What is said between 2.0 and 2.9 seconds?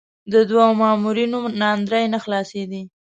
نه خلاصېدې.